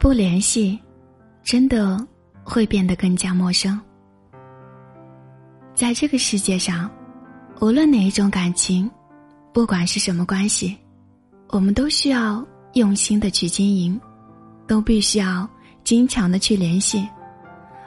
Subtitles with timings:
[0.00, 0.80] 不联系，
[1.42, 2.02] 真的
[2.42, 3.78] 会变得更加陌生。
[5.74, 6.90] 在这个世界上，
[7.60, 8.90] 无论哪一种感情，
[9.52, 10.74] 不管是什么关系，
[11.48, 12.42] 我们都需要
[12.72, 14.00] 用心的去经营，
[14.66, 15.46] 都必须要
[15.84, 17.06] 经常的去联系，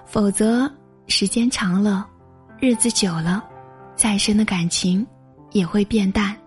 [0.05, 0.71] 否则
[1.07, 2.07] 时间长了，
[2.59, 3.43] 日子久了，
[3.95, 5.03] 再深的感情
[5.51, 6.37] 也会变淡，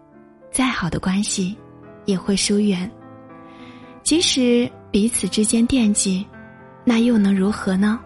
[0.53, 1.59] 再好的关系
[2.05, 2.89] 也会疏远。
[4.05, 6.27] 即使彼此之间惦记，
[6.83, 8.01] 那又能如何呢？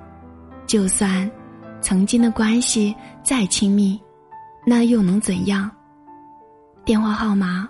[0.67, 1.30] 就算
[1.80, 3.97] 曾经的关系再亲密，
[4.66, 5.71] 那又能怎样？
[6.85, 7.69] 电话号码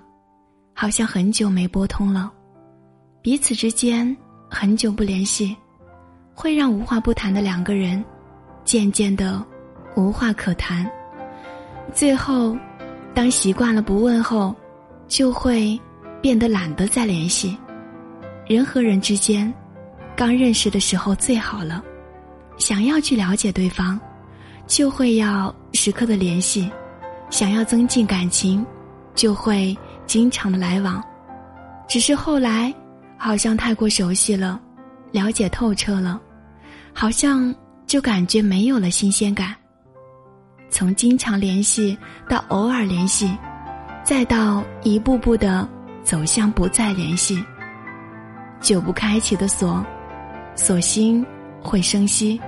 [0.73, 2.33] 好像很久没拨通了，
[3.21, 4.17] 彼此之间
[4.49, 5.55] 很久不联系，
[6.33, 8.03] 会让无话不谈的两个人
[8.65, 9.45] 渐渐的
[9.97, 10.91] 无话可谈。
[11.93, 12.57] 最后，
[13.13, 14.57] 当习惯了不问候，
[15.09, 15.79] 就会
[16.23, 17.55] 变得懒得再联系。
[18.51, 19.55] 人和人之间，
[20.17, 21.81] 刚认识的时候最好了，
[22.59, 23.97] 想要去了解对方，
[24.67, 26.69] 就会要时刻的联系；
[27.31, 28.67] 想要增进感情，
[29.15, 31.01] 就会经常的来往。
[31.87, 32.75] 只是后来，
[33.17, 34.61] 好像太过熟悉了，
[35.13, 36.21] 了解透彻了，
[36.93, 37.55] 好像
[37.87, 39.55] 就感觉没有了新鲜感。
[40.71, 41.97] 从经常联系
[42.29, 43.31] 到偶尔联系，
[44.03, 45.69] 再到一步步的
[46.03, 47.41] 走向不再联系。
[48.61, 49.85] 久不开启的锁，
[50.55, 51.25] 锁心
[51.63, 52.39] 会生息；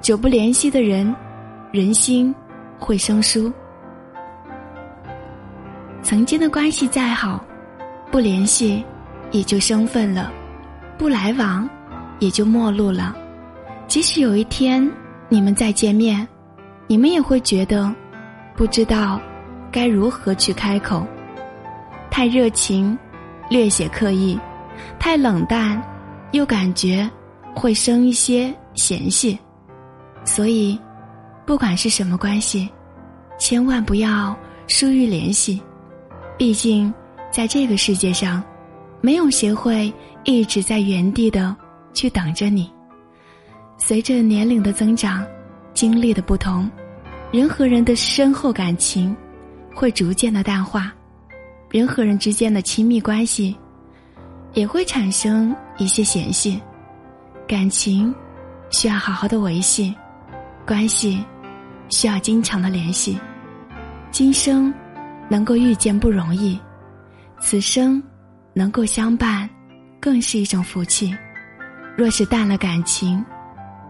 [0.00, 1.14] 久不联系的人，
[1.70, 2.34] 人心
[2.78, 3.52] 会生疏。
[6.02, 7.44] 曾经的关系再好，
[8.10, 8.84] 不联系
[9.30, 10.32] 也就生分了，
[10.98, 11.68] 不来往
[12.18, 13.16] 也就陌路了。
[13.86, 14.88] 即使有一天
[15.28, 16.26] 你们再见面，
[16.88, 17.94] 你们也会觉得
[18.56, 19.20] 不知道
[19.70, 21.06] 该如何去开口，
[22.10, 22.98] 太热情，
[23.48, 24.38] 略显刻意。
[24.98, 25.82] 太冷淡，
[26.32, 27.08] 又感觉
[27.54, 29.38] 会生一些嫌隙，
[30.24, 30.78] 所以，
[31.44, 32.68] 不管是什么关系，
[33.38, 34.36] 千万不要
[34.66, 35.62] 疏于联系。
[36.36, 36.92] 毕竟，
[37.30, 38.42] 在这个世界上，
[39.00, 39.92] 没有谁会
[40.24, 41.54] 一直在原地的
[41.94, 42.70] 去等着你。
[43.78, 45.24] 随着年龄的增长，
[45.72, 46.70] 经历的不同，
[47.30, 49.14] 人和人的深厚感情
[49.74, 50.92] 会逐渐的淡化，
[51.70, 53.56] 人和人之间的亲密关系。
[54.56, 56.58] 也会产生一些嫌隙，
[57.46, 58.12] 感情
[58.70, 59.94] 需要好好的维系，
[60.66, 61.22] 关系
[61.90, 63.20] 需要经常的联系。
[64.10, 64.72] 今生
[65.28, 66.58] 能够遇见不容易，
[67.38, 68.02] 此生
[68.54, 69.46] 能够相伴
[70.00, 71.14] 更是一种福气。
[71.94, 73.22] 若是淡了感情，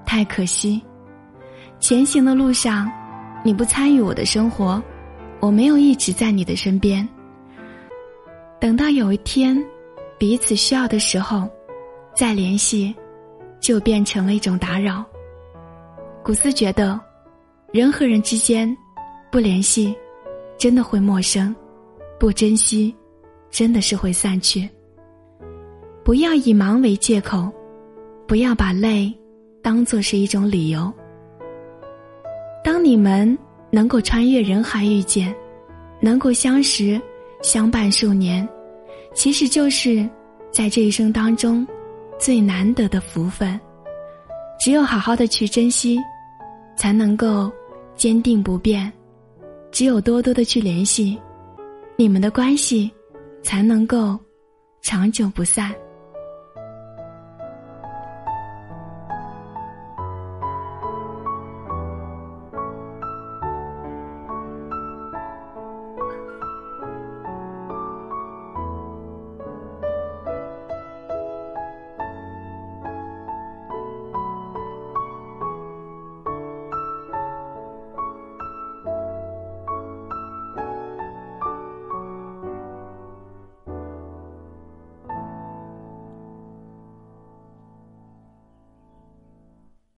[0.04, 0.82] 太可惜。
[1.78, 2.90] 前行的路上，
[3.44, 4.82] 你不参与我的生活，
[5.38, 7.08] 我没有一直在你的身边。
[8.60, 9.64] 等到有一天。
[10.18, 11.48] 彼此需要的时候，
[12.14, 12.94] 再联系，
[13.60, 15.04] 就变成了一种打扰。
[16.24, 16.98] 古斯觉得，
[17.72, 18.74] 人和人之间
[19.30, 19.94] 不联系，
[20.56, 21.54] 真的会陌生；
[22.18, 22.94] 不珍惜，
[23.50, 24.68] 真的是会散去。
[26.02, 27.52] 不要以忙为借口，
[28.26, 29.12] 不要把累
[29.62, 30.92] 当做是一种理由。
[32.64, 33.36] 当你们
[33.70, 35.34] 能够穿越人海遇见，
[36.00, 37.00] 能够相识
[37.42, 38.48] 相伴数年。
[39.16, 40.06] 其实就是
[40.52, 41.66] 在这一生当中
[42.18, 43.58] 最难得的福分，
[44.60, 45.98] 只有好好的去珍惜，
[46.76, 47.50] 才能够
[47.96, 48.92] 坚定不变；
[49.72, 51.18] 只有多多的去联系，
[51.96, 52.90] 你们的关系
[53.42, 54.18] 才能够
[54.82, 55.74] 长久不散。